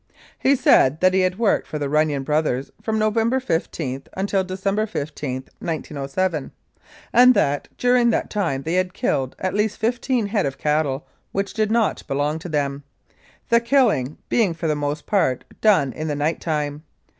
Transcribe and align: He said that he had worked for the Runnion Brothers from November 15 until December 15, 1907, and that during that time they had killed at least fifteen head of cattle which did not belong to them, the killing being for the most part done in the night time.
He 0.39 0.55
said 0.55 0.99
that 1.01 1.13
he 1.13 1.19
had 1.19 1.37
worked 1.37 1.67
for 1.67 1.77
the 1.77 1.87
Runnion 1.87 2.23
Brothers 2.23 2.71
from 2.81 2.97
November 2.97 3.39
15 3.39 4.05
until 4.17 4.43
December 4.43 4.87
15, 4.87 5.43
1907, 5.59 6.51
and 7.13 7.33
that 7.35 7.67
during 7.77 8.09
that 8.09 8.31
time 8.31 8.63
they 8.63 8.73
had 8.73 8.95
killed 8.95 9.35
at 9.37 9.53
least 9.53 9.77
fifteen 9.77 10.25
head 10.25 10.47
of 10.47 10.57
cattle 10.57 11.05
which 11.31 11.53
did 11.53 11.69
not 11.69 12.01
belong 12.07 12.39
to 12.39 12.49
them, 12.49 12.81
the 13.49 13.59
killing 13.59 14.17
being 14.27 14.55
for 14.55 14.65
the 14.67 14.75
most 14.75 15.05
part 15.05 15.43
done 15.61 15.93
in 15.93 16.07
the 16.07 16.15
night 16.15 16.41
time. 16.41 16.81